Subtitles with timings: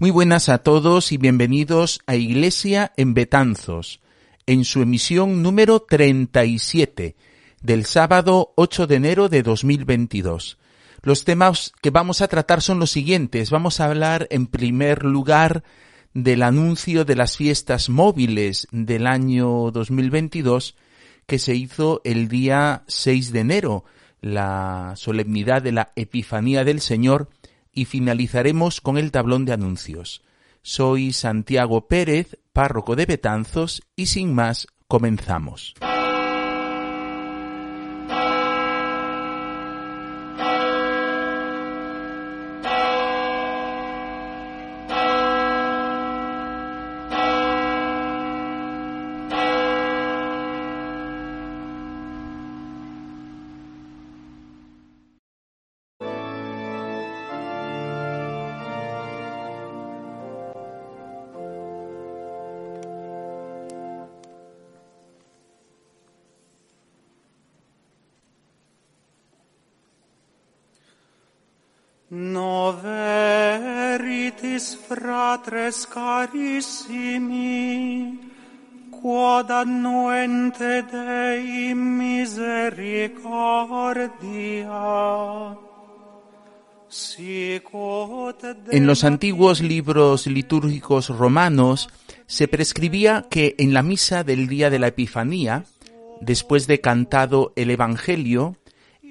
[0.00, 4.00] Muy buenas a todos y bienvenidos a Iglesia en Betanzos,
[4.46, 7.16] en su emisión número 37
[7.60, 10.56] del sábado 8 de enero de 2022.
[11.02, 13.50] Los temas que vamos a tratar son los siguientes.
[13.50, 15.64] Vamos a hablar en primer lugar
[16.14, 20.76] del anuncio de las fiestas móviles del año 2022
[21.26, 23.84] que se hizo el día 6 de enero,
[24.22, 27.28] la solemnidad de la Epifanía del Señor,
[27.72, 30.22] y finalizaremos con el tablón de anuncios.
[30.62, 35.74] Soy Santiago Pérez, párroco de Betanzos, y sin más, comenzamos.
[74.88, 76.98] Fratres carissimi,
[78.90, 79.50] quod
[88.72, 91.88] En los antiguos libros litúrgicos romanos
[92.26, 95.64] se prescribía que en la misa del día de la Epifanía,
[96.20, 98.56] después de cantado el Evangelio,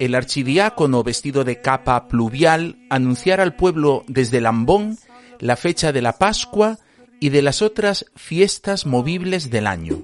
[0.00, 4.98] el archidiácono vestido de capa pluvial anunciara al pueblo desde Lambón
[5.38, 6.78] la fecha de la Pascua
[7.20, 10.00] y de las otras fiestas movibles del año.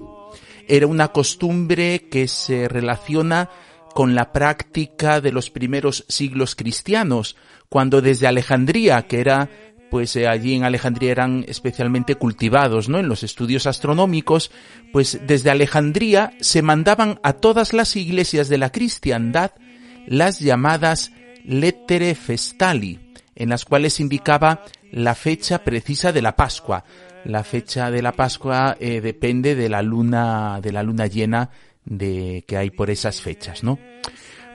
[0.67, 3.49] Era una costumbre que se relaciona
[3.95, 7.35] con la práctica de los primeros siglos cristianos,
[7.67, 9.49] cuando desde Alejandría, que era
[9.89, 12.99] pues eh, allí en Alejandría eran especialmente cultivados, ¿no?
[12.99, 14.51] En los estudios astronómicos,
[14.93, 19.53] pues desde Alejandría se mandaban a todas las iglesias de la cristiandad
[20.07, 21.11] las llamadas
[21.45, 26.83] lettere festali, en las cuales indicaba la fecha precisa de la Pascua.
[27.23, 31.49] La fecha de la Pascua eh, depende de la luna, de la luna llena
[31.85, 33.79] de, que hay por esas fechas, ¿no?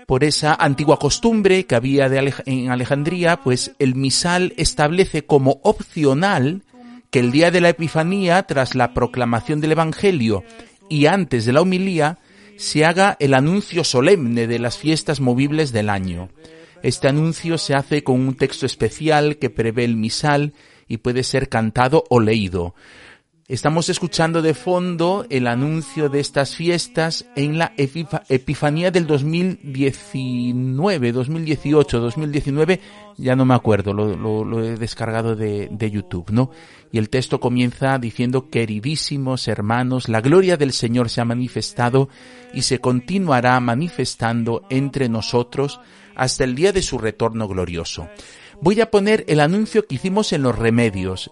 [0.06, 6.62] Por esa antigua costumbre que había de en Alejandría, pues el misal establece como opcional
[7.10, 10.44] que el día de la Epifanía, tras la proclamación del Evangelio
[10.88, 12.18] y antes de la homilía,
[12.62, 16.28] se haga el anuncio solemne de las fiestas movibles del año.
[16.84, 20.52] Este anuncio se hace con un texto especial que prevé el misal
[20.86, 22.76] y puede ser cantado o leído.
[23.52, 32.00] Estamos escuchando de fondo el anuncio de estas fiestas en la Epifanía del 2019, 2018,
[32.00, 32.80] 2019,
[33.18, 36.50] ya no me acuerdo, lo, he descargado de, de, YouTube, ¿no?
[36.92, 42.08] Y el texto comienza diciendo, queridísimos hermanos, la gloria del Señor se ha manifestado
[42.54, 45.78] y se continuará manifestando entre nosotros
[46.14, 48.08] hasta el día de su retorno glorioso.
[48.62, 51.30] Voy a poner el anuncio que hicimos en los remedios,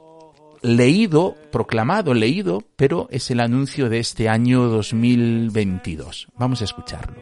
[0.63, 6.29] leído, proclamado, leído, pero es el anuncio de este año 2022.
[6.37, 7.21] Vamos a escucharlo.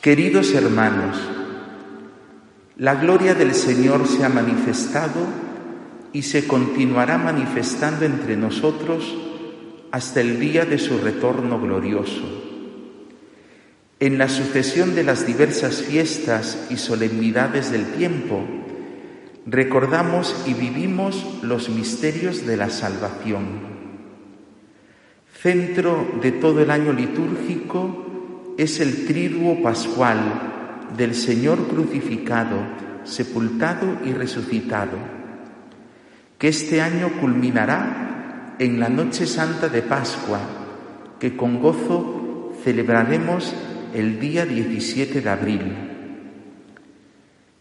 [0.00, 1.16] Queridos hermanos,
[2.76, 5.26] la gloria del Señor se ha manifestado
[6.12, 9.16] y se continuará manifestando entre nosotros
[9.90, 12.22] hasta el día de su retorno glorioso.
[13.98, 18.44] En la sucesión de las diversas fiestas y solemnidades del tiempo,
[19.46, 23.76] recordamos y vivimos los misterios de la salvación.
[25.40, 30.18] Centro de todo el año litúrgico es el triduo pascual
[30.96, 32.56] del Señor crucificado,
[33.04, 34.98] sepultado y resucitado,
[36.38, 40.40] que este año culminará en la noche santa de Pascua,
[41.20, 43.54] que con gozo celebraremos
[43.94, 45.76] el día 17 de abril.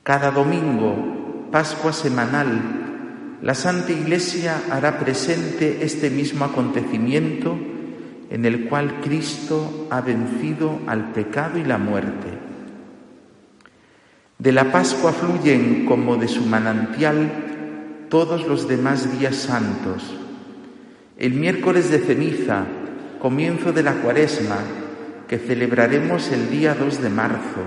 [0.03, 7.57] Cada domingo Pascua semanal, la Santa Iglesia hará presente este mismo acontecimiento
[8.29, 12.27] en el cual Cristo ha vencido al pecado y la muerte.
[14.37, 20.15] De la Pascua fluyen como de su manantial todos los demás días santos.
[21.17, 22.65] El miércoles de ceniza,
[23.19, 24.57] comienzo de la cuaresma,
[25.27, 27.61] que celebraremos el día 2 de marzo.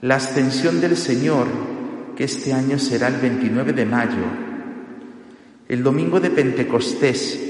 [0.00, 1.46] La ascensión del Señor,
[2.20, 4.26] que este año será el 29 de mayo.
[5.66, 7.40] El domingo de Pentecostés,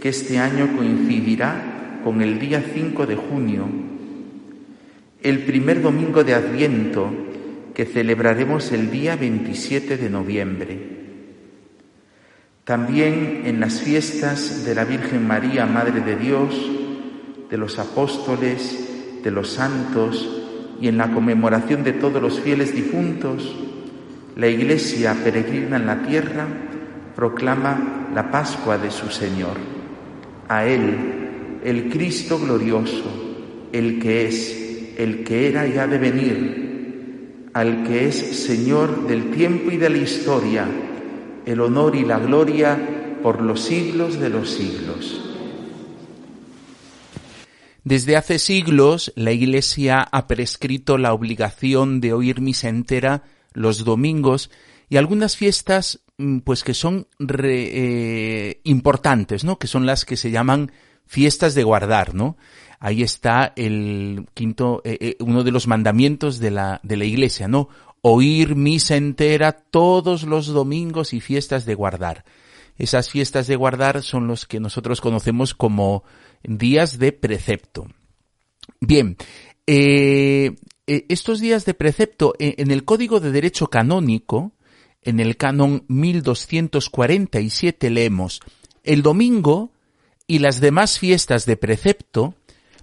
[0.00, 3.66] que este año coincidirá con el día 5 de junio.
[5.20, 7.10] El primer domingo de Adviento,
[7.74, 10.78] que celebraremos el día 27 de noviembre.
[12.62, 16.54] También en las fiestas de la Virgen María, Madre de Dios,
[17.50, 18.78] de los apóstoles,
[19.24, 20.40] de los santos
[20.80, 23.56] y en la conmemoración de todos los fieles difuntos,
[24.40, 26.48] la Iglesia peregrina en la tierra
[27.14, 29.58] proclama la Pascua de su Señor.
[30.48, 33.04] A Él, el Cristo glorioso,
[33.70, 39.30] el que es, el que era y ha de venir, al que es Señor del
[39.30, 40.66] tiempo y de la historia,
[41.44, 42.78] el honor y la gloria
[43.22, 45.36] por los siglos de los siglos.
[47.84, 53.22] Desde hace siglos la Iglesia ha prescrito la obligación de oír misa entera
[53.52, 54.50] los domingos
[54.88, 59.58] y algunas fiestas mm, pues que son eh, importantes, ¿no?
[59.58, 60.72] Que son las que se llaman
[61.06, 62.36] fiestas de guardar, ¿no?
[62.78, 67.48] Ahí está el quinto, eh, eh, uno de los mandamientos de la, de la Iglesia,
[67.48, 67.68] ¿no?
[68.00, 72.24] Oír misa entera todos los domingos y fiestas de guardar.
[72.78, 76.02] Esas fiestas de guardar son los que nosotros conocemos como
[76.42, 77.88] días de precepto.
[78.80, 79.18] Bien,
[79.66, 80.56] eh,
[80.90, 84.50] eh, estos días de precepto eh, en el Código de Derecho Canónico,
[85.02, 88.40] en el canon 1247 leemos,
[88.82, 89.70] el domingo
[90.26, 92.34] y las demás fiestas de precepto,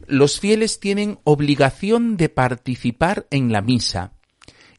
[0.06, 4.14] los fieles tienen obligación de participar en la misa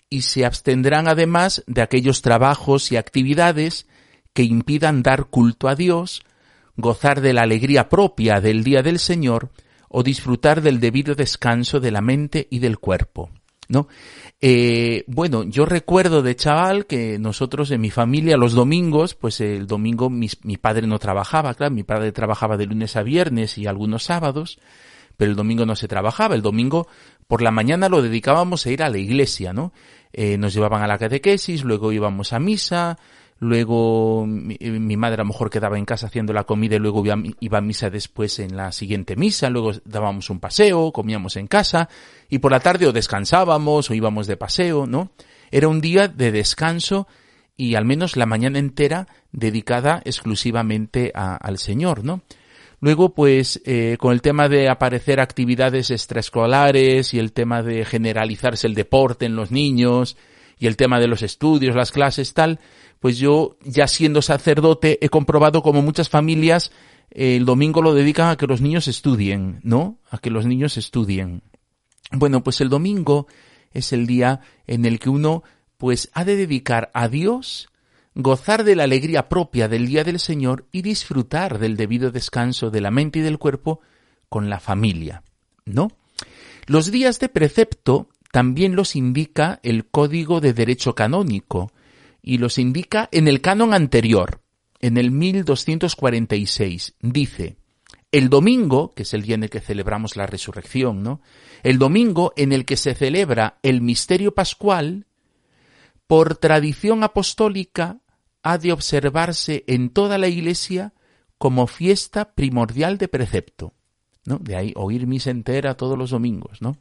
[0.09, 3.87] y se abstendrán además de aquellos trabajos y actividades
[4.33, 6.23] que impidan dar culto a Dios,
[6.79, 9.51] gozar de la alegría propia del día del Señor
[9.89, 13.31] o disfrutar del debido descanso de la mente y del cuerpo.
[13.71, 13.87] ¿No?
[14.41, 19.67] Eh, bueno, yo recuerdo de chaval que nosotros en mi familia los domingos, pues el
[19.67, 24.05] domingo mi, padre no trabajaba, claro, mi padre trabajaba de lunes a viernes y algunos
[24.05, 24.59] sábados,
[25.19, 26.35] pero el domingo no se trabajaba.
[26.35, 26.89] El domingo
[27.27, 29.75] por la mañana lo dedicábamos a ir a la iglesia, ¿no?
[30.15, 32.99] Eh, nos llevaban a la catequesis, luego íbamos a misa,
[33.41, 37.05] luego mi, madre a lo mejor quedaba en casa haciendo la comida y luego
[37.41, 41.89] iba, a misa después en la siguiente misa, luego dábamos un paseo, comíamos en casa
[42.29, 45.11] y por la tarde o descansábamos o íbamos de paseo, ¿no?
[45.51, 47.07] Era un día de descanso
[47.57, 52.23] y al menos la mañana entera dedicada exclusivamente al Señor, ¿no?
[52.81, 58.69] Luego, pues, eh, con el tema de aparecer actividades extraescolares y el tema de generalizarse
[58.69, 60.17] el deporte en los niños
[60.59, 62.61] y el tema de los estudios, las clases, tal,
[63.01, 66.73] pues yo, ya siendo sacerdote, he comprobado como muchas familias
[67.11, 69.99] eh, el domingo lo dedican a que los niños estudien, ¿no?
[70.11, 71.43] A que los niños estudien.
[72.13, 73.27] Bueno, pues el domingo
[73.73, 75.43] es el día en el que uno,
[75.77, 77.69] pues, ha de dedicar a Dios,
[78.15, 82.81] gozar de la alegría propia del día del Señor y disfrutar del debido descanso de
[82.81, 83.81] la mente y del cuerpo
[84.29, 85.23] con la familia,
[85.65, 85.91] ¿no?
[86.67, 91.73] Los días de precepto también los indica el Código de Derecho Canónico,
[92.23, 94.43] y los indica en el canon anterior,
[94.81, 96.95] en el 1246.
[97.01, 97.57] Dice,
[98.13, 101.21] el domingo, que es el día en el que celebramos la resurrección, ¿no?
[101.63, 105.07] El domingo en el que se celebra el misterio pascual,
[106.07, 108.01] por tradición apostólica,
[108.43, 110.95] ha de observarse en toda la iglesia
[111.37, 113.75] como fiesta primordial de precepto.
[114.37, 116.77] De ahí oír misa entera todos los domingos, ¿no?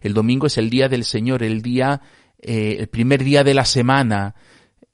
[0.00, 2.00] El domingo es el día del Señor, el día,
[2.38, 4.36] eh, el primer día de la semana,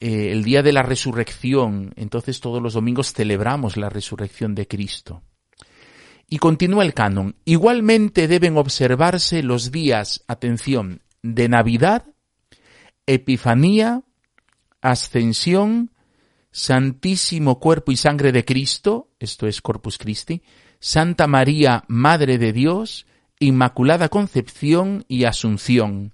[0.01, 5.23] eh, el día de la resurrección, entonces todos los domingos celebramos la resurrección de Cristo.
[6.31, 7.37] Y continúa el canon.
[7.45, 12.05] Igualmente deben observarse los días, atención, de Navidad,
[13.07, 14.03] Epifanía,
[14.81, 15.91] Ascensión,
[16.51, 20.43] Santísimo Cuerpo y Sangre de Cristo, esto es Corpus Christi,
[20.81, 23.07] Santa María, Madre de Dios,
[23.41, 26.13] Inmaculada Concepción y Asunción,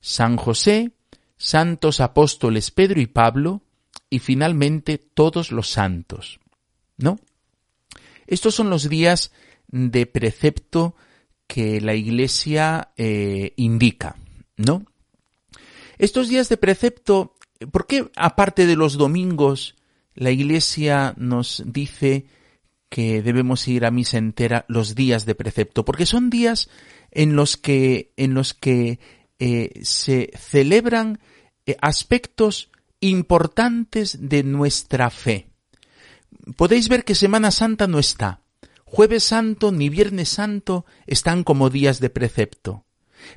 [0.00, 0.92] San José,
[1.36, 3.62] santos apóstoles Pedro y Pablo
[4.10, 6.40] y finalmente todos los santos.
[6.96, 7.18] ¿No?
[8.26, 9.32] Estos son los días
[9.68, 10.94] de precepto
[11.46, 14.16] que la Iglesia eh, indica,
[14.56, 14.86] ¿no?
[15.98, 17.34] Estos días de precepto,
[17.70, 19.76] ¿por qué aparte de los domingos
[20.14, 22.26] la Iglesia nos dice
[22.92, 25.82] que debemos ir a misa entera los días de precepto?
[25.82, 26.68] Porque son días
[27.10, 29.00] en los que, en los que
[29.38, 31.18] eh, se celebran
[31.64, 32.70] eh, aspectos
[33.00, 35.48] importantes de nuestra fe.
[36.58, 38.42] Podéis ver que Semana Santa no está.
[38.84, 42.84] Jueves Santo ni Viernes Santo están como días de precepto.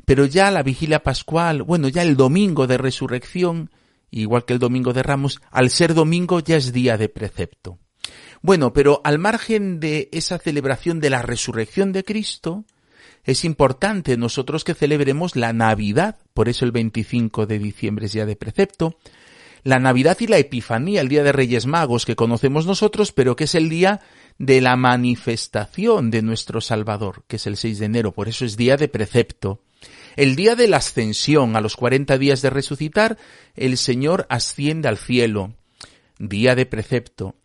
[0.04, 3.72] Pero ya la vigilia pascual, bueno, ya el domingo de resurrección,
[4.12, 7.80] igual que el domingo de Ramos, al ser domingo ya es día de precepto.
[8.42, 12.66] Bueno, pero al margen de esa celebración de la resurrección de Cristo,
[13.24, 18.26] es importante nosotros que celebremos la Navidad, por eso el 25 de diciembre es día
[18.26, 18.98] de precepto,
[19.64, 23.46] la Navidad y la Epifanía, el día de Reyes Magos que conocemos nosotros, pero que
[23.46, 24.00] es el día
[24.38, 28.58] de la manifestación de nuestro Salvador, que es el 6 de enero, por eso es
[28.58, 29.62] día de precepto.
[30.16, 33.18] El día de la ascensión, a los 40 días de resucitar,
[33.56, 35.56] el Señor asciende al cielo,
[36.20, 37.36] día de precepto.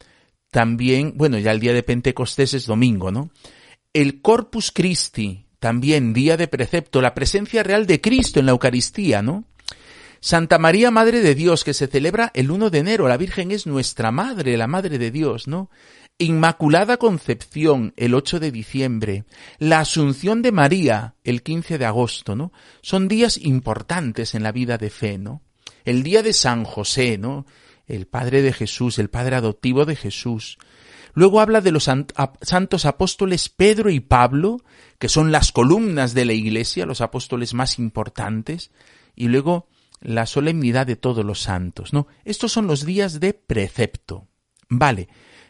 [0.51, 3.31] También, bueno, ya el día de Pentecostés es domingo, ¿no?
[3.93, 9.23] El Corpus Christi, también día de precepto, la presencia real de Cristo en la Eucaristía,
[9.23, 9.45] ¿no?
[10.21, 13.09] Santa María, Madre de Dios, que se celebra el 1 de enero.
[13.09, 15.71] La Virgen es nuestra Madre, la Madre de Dios, ¿no?
[16.19, 19.25] Inmaculada Concepción, el 8 de diciembre.
[19.59, 22.53] La Asunción de María, el 15 de agosto, ¿no?
[22.83, 25.41] Son días importantes en la vida de fe, ¿no?
[25.87, 27.47] El día de San José, ¿no?
[27.91, 30.59] El Padre de Jesús, el Padre adoptivo de Jesús.
[31.13, 31.85] Luego habla de los
[32.43, 34.59] santos apóstoles Pedro y Pablo,
[34.99, 38.71] que son las columnas de la Iglesia, los apóstoles más importantes.
[39.17, 39.67] Y luego
[40.01, 42.07] la solemnidad de todos los santos, ¿no?
[42.25, 44.29] Estos son los días de precepto.
[44.69, 45.09] Vale.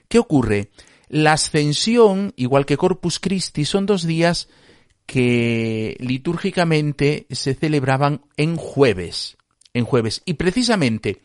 [0.09, 0.71] ¿Qué ocurre?
[1.09, 4.49] La ascensión, igual que Corpus Christi, son dos días
[5.05, 9.37] que litúrgicamente se celebraban en jueves,
[9.75, 10.23] en jueves.
[10.25, 11.21] Y precisamente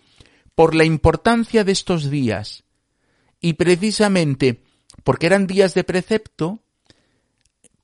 [0.56, 2.64] por la importancia de estos días
[3.40, 4.64] y precisamente
[5.04, 6.62] porque eran días de precepto,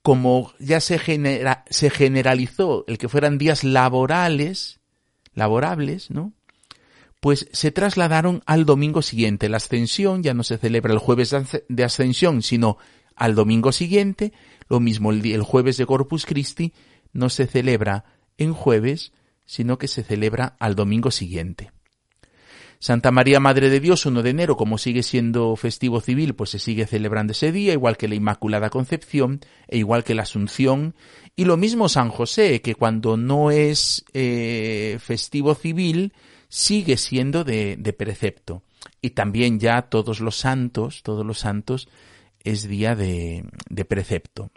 [0.01, 4.79] como ya se, genera, se generalizó el que fueran días laborales,
[5.35, 6.33] laborables, ¿no?
[7.19, 9.49] Pues se trasladaron al domingo siguiente.
[9.49, 11.35] La ascensión ya no se celebra el jueves
[11.69, 12.77] de ascensión, sino
[13.15, 14.33] al domingo siguiente.
[14.67, 16.73] Lo mismo el, el jueves de Corpus Christi
[17.13, 18.05] no se celebra
[18.39, 19.13] en jueves,
[19.45, 21.71] sino que se celebra al domingo siguiente.
[22.81, 26.57] Santa María Madre de Dios, 1 de enero, como sigue siendo festivo civil, pues se
[26.57, 30.95] sigue celebrando ese día, igual que la Inmaculada Concepción e igual que la Asunción.
[31.35, 36.13] Y lo mismo San José, que cuando no es eh, festivo civil,
[36.49, 38.63] sigue siendo de, precepto.
[38.99, 41.87] Y también ya todos los santos, todos los santos,
[42.43, 44.49] es día de, de precepto.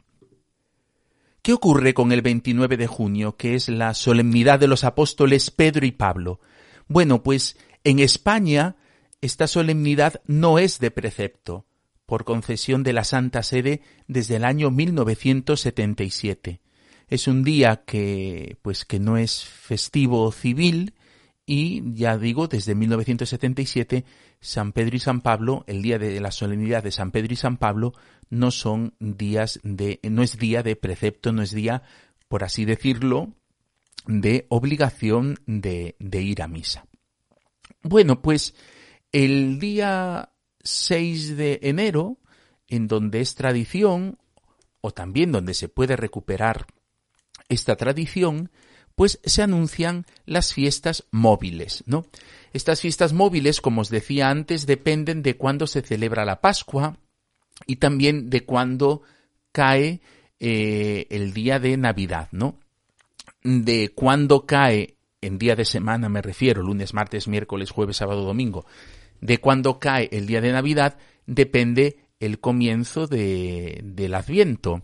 [1.42, 5.84] ¿Qué ocurre con el 29 de junio, que es la solemnidad de los apóstoles Pedro
[5.84, 6.40] y Pablo?
[6.88, 8.76] Bueno, pues en España,
[9.20, 11.66] esta solemnidad no es de precepto,
[12.06, 16.60] por concesión de la Santa Sede desde el año 1977.
[17.08, 20.94] Es un día que, pues, que no es festivo civil
[21.46, 24.04] y, ya digo, desde 1977,
[24.40, 27.58] San Pedro y San Pablo, el día de la solemnidad de San Pedro y San
[27.58, 27.92] Pablo,
[28.30, 31.82] no son días de, no es día de precepto, no es día,
[32.28, 33.34] por así decirlo,
[34.06, 36.86] de obligación de, de ir a misa.
[37.84, 38.54] Bueno, pues
[39.12, 40.30] el día
[40.62, 42.18] 6 de enero,
[42.66, 44.18] en donde es tradición,
[44.80, 46.66] o también donde se puede recuperar
[47.48, 48.50] esta tradición,
[48.94, 52.06] pues se anuncian las fiestas móviles, ¿no?
[52.54, 56.96] Estas fiestas móviles, como os decía antes, dependen de cuándo se celebra la Pascua
[57.66, 59.02] y también de cuándo
[59.52, 60.00] cae
[60.40, 62.58] eh, el día de Navidad, ¿no?
[63.42, 64.93] De cuándo cae
[65.26, 68.66] en día de semana me refiero, lunes, martes, miércoles, jueves, sábado, domingo,
[69.20, 74.82] de cuando cae el día de Navidad, depende el comienzo de, del Adviento.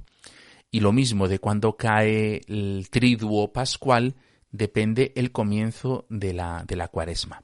[0.70, 4.14] Y lo mismo de cuando cae el triduo pascual,
[4.52, 7.42] depende el comienzo de la, de la cuaresma.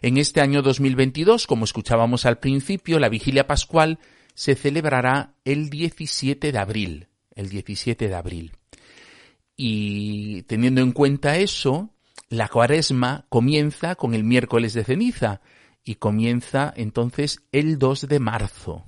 [0.00, 3.98] En este año 2022, como escuchábamos al principio, la vigilia pascual
[4.34, 7.08] se celebrará el 17 de abril.
[7.34, 8.52] El 17 de abril.
[9.56, 11.90] Y teniendo en cuenta eso,
[12.32, 15.42] la cuaresma comienza con el miércoles de ceniza
[15.84, 18.86] y comienza entonces el 2 de marzo.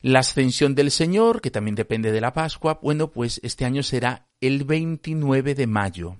[0.00, 4.26] La ascensión del Señor, que también depende de la Pascua, bueno, pues este año será
[4.40, 6.16] el 29 de mayo.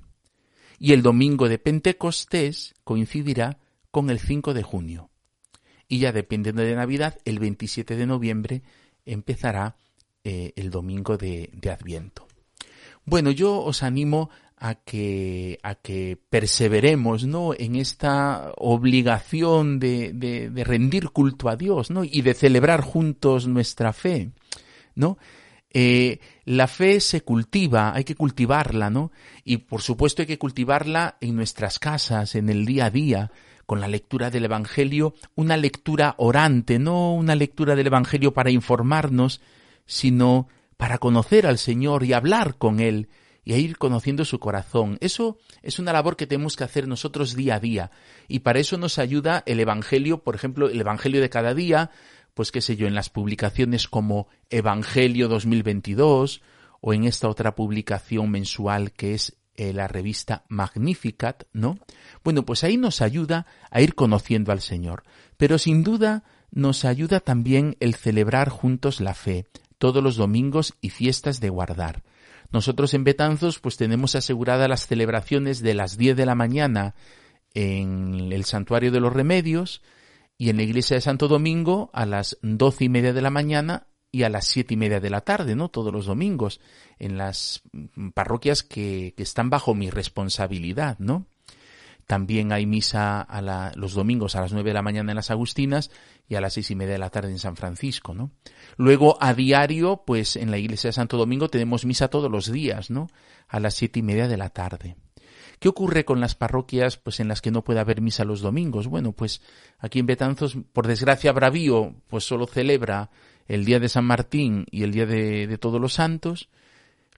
[0.79, 3.59] Y el domingo de Pentecostés coincidirá
[3.91, 5.11] con el 5 de junio.
[5.89, 8.63] Y ya dependiendo de Navidad, el 27 de noviembre
[9.05, 9.75] empezará
[10.23, 12.29] eh, el domingo de, de Adviento.
[13.05, 14.31] Bueno, yo os animo
[14.65, 17.53] a que, a que perseveremos, ¿no?
[17.53, 22.05] En esta obligación de, de, de, rendir culto a Dios, ¿no?
[22.05, 24.31] Y de celebrar juntos nuestra fe,
[24.95, 25.19] ¿no?
[25.71, 29.11] Eh, la fe se cultiva, hay que cultivarla, ¿no?
[29.43, 33.33] Y por supuesto hay que cultivarla en nuestras casas, en el día a día,
[33.67, 39.41] con la lectura del Evangelio, una lectura orante, no una lectura del Evangelio para informarnos,
[39.87, 43.09] sino para conocer al Señor y hablar con Él
[43.45, 44.99] y a ir conociendo su corazón.
[45.01, 47.91] Eso es una labor que tenemos que hacer nosotros día a día.
[48.29, 51.91] Y para eso nos ayuda el Evangelio, por ejemplo, el Evangelio de cada día,
[52.35, 56.43] pues qué sé yo, en las publicaciones como Evangelio 2022
[56.81, 61.79] o en esta otra publicación mensual que es eh, la revista Magnificat, ¿no?
[62.25, 65.03] Bueno, pues ahí nos ayuda a ir conociendo al Señor.
[65.37, 69.47] Pero sin duda nos ayuda también el celebrar juntos la fe,
[69.79, 72.03] todos los domingos y fiestas de guardar.
[72.53, 76.95] Nosotros en Betanzos pues tenemos aseguradas las celebraciones de las 10 de la mañana
[77.55, 79.83] en el Santuario de los Remedios
[80.39, 83.87] y en la Iglesia de Santo Domingo a las doce y media de la mañana
[84.11, 85.71] y a las siete y media de la tarde, ¿no?
[85.71, 86.61] Todos los domingos,
[86.99, 87.63] en las
[88.13, 91.27] parroquias que, que están bajo mi responsabilidad, ¿no?
[92.07, 95.91] También hay misa a los domingos a las nueve de la mañana en las Agustinas
[96.29, 98.31] y a las seis y media de la tarde en San Francisco, ¿no?
[98.77, 102.91] Luego, a diario, pues en la iglesia de Santo Domingo tenemos misa todos los días,
[102.91, 103.09] ¿no?
[103.49, 104.97] A las siete y media de la tarde.
[105.59, 108.89] ¿Qué ocurre con las parroquias pues en las que no puede haber misa los domingos?
[108.89, 109.41] Bueno, pues
[109.79, 113.11] aquí en Betanzos, por desgracia, Bravío pues solo celebra
[113.47, 116.49] el día de San Martín y el día de Todos los Santos,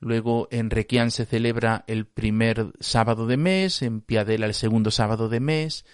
[0.04, 5.30] Luego en Requián se celebra el primer sábado de mes, en Piadela el segundo sábado
[5.30, 5.86] de mes,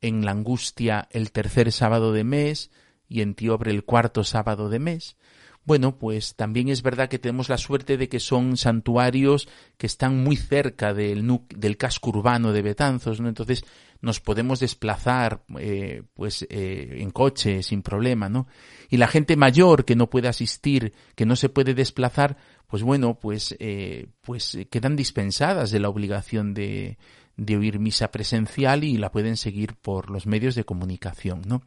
[0.00, 2.70] en La Angustia el tercer sábado de mes
[3.10, 5.18] y en Tiobre el cuarto sábado de mes.
[5.66, 10.24] Bueno, pues también es verdad que tenemos la suerte de que son santuarios que están
[10.24, 13.28] muy cerca del, del casco urbano de Betanzos, ¿no?
[13.28, 13.66] Entonces
[14.00, 18.46] nos podemos desplazar eh, pues eh, en coche sin problema, ¿no?
[18.88, 23.18] Y la gente mayor que no puede asistir, que no se puede desplazar, pues bueno,
[23.18, 26.98] pues, eh, pues quedan dispensadas de la obligación de,
[27.38, 31.62] de oír misa presencial y la pueden seguir por los medios de comunicación, ¿no?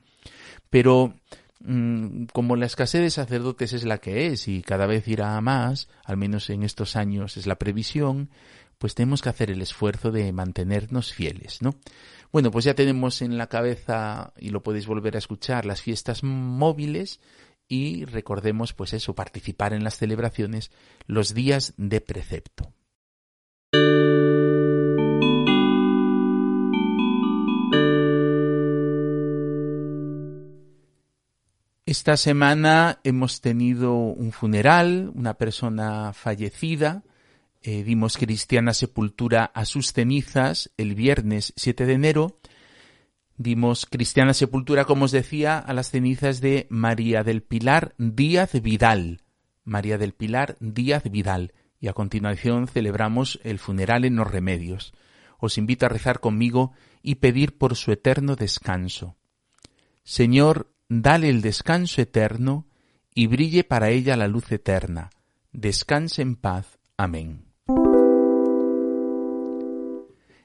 [0.70, 1.16] Pero
[1.62, 5.42] mm, como la escasez de sacerdotes es la que es y cada vez irá a
[5.42, 8.30] más, al menos en estos años es la previsión,
[8.78, 11.76] pues tenemos que hacer el esfuerzo de mantenernos fieles, ¿no?
[12.32, 16.24] Bueno, pues ya tenemos en la cabeza, y lo podéis volver a escuchar, las fiestas
[16.24, 17.20] móviles,
[17.72, 20.72] y recordemos pues eso, participar en las celebraciones
[21.08, 22.74] los días de precepto.
[31.86, 37.04] Esta semana hemos tenido un funeral, una persona fallecida,
[37.62, 42.38] eh, dimos cristiana sepultura a sus cenizas el viernes 7 de enero
[43.42, 49.24] Dimos cristiana sepultura, como os decía, a las cenizas de María del Pilar Díaz Vidal.
[49.64, 51.54] María del Pilar Díaz Vidal.
[51.80, 54.94] Y a continuación celebramos el funeral en los remedios.
[55.40, 59.16] Os invito a rezar conmigo y pedir por su eterno descanso.
[60.04, 62.68] Señor, dale el descanso eterno
[63.16, 65.10] y brille para ella la luz eterna.
[65.52, 66.78] Descanse en paz.
[66.96, 67.46] Amén.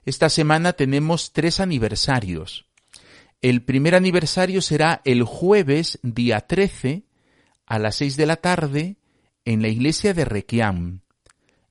[0.07, 2.67] Esta semana tenemos tres aniversarios.
[3.43, 7.05] El primer aniversario será el jueves día 13
[7.67, 8.97] a las 6 de la tarde
[9.45, 11.01] en la iglesia de Requiam.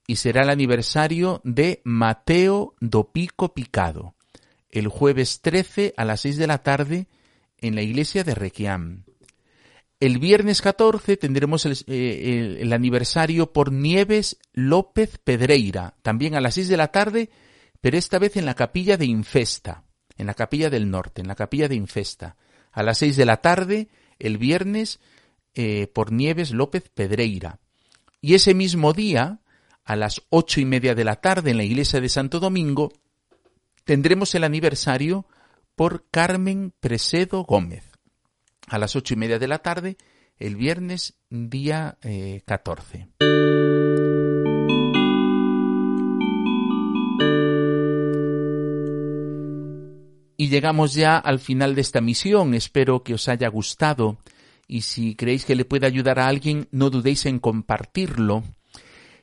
[0.08, 4.13] Y será el aniversario de Mateo do Pico Picado,
[4.69, 7.08] el jueves 13 a las 6 de la tarde
[7.58, 9.04] en la iglesia de Requiam.
[9.99, 16.67] El viernes 14 tendremos eh, el, aniversario por Nieves López Pedreira, también a las 6
[16.67, 17.30] de la tarde,
[17.82, 19.85] pero esta vez en la capilla de Infesta
[20.17, 22.36] en la capilla del norte, en la capilla de Infesta,
[22.71, 24.99] a las seis de la tarde, el viernes,
[25.54, 27.60] eh, por Nieves López Pedreira.
[28.21, 29.39] Y ese mismo día,
[29.84, 32.91] a las ocho y media de la tarde, en la iglesia de Santo Domingo,
[33.84, 35.25] tendremos el aniversario
[35.75, 37.84] por Carmen Presedo Gómez.
[38.67, 39.97] A las ocho y media de la tarde,
[40.38, 43.08] el viernes día eh, catorce.
[43.19, 43.44] 14.
[50.45, 52.53] Y llegamos ya al final de esta misión.
[52.53, 54.19] Espero que os haya gustado
[54.67, 58.43] y si creéis que le puede ayudar a alguien, no dudéis en compartirlo.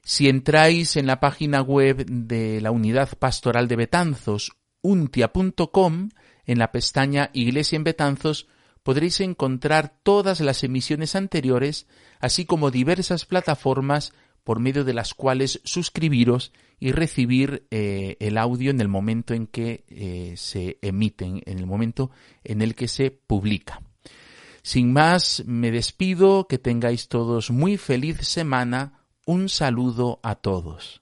[0.02, 6.08] Si entráis en la página web de la Unidad Pastoral de Betanzos, untia.com,
[6.44, 8.48] en la pestaña Iglesia en Betanzos,
[8.82, 11.86] podréis encontrar todas las emisiones anteriores,
[12.18, 14.12] así como diversas plataformas
[14.44, 19.46] por medio de las cuales suscribiros y recibir eh, el audio en el momento en
[19.46, 22.10] que eh, se emiten, en el momento
[22.42, 23.80] en el que se publica.
[24.62, 31.01] Sin más, me despido, que tengáis todos muy feliz semana, Un saludo a todos.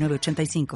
[0.01, 0.67] 906985.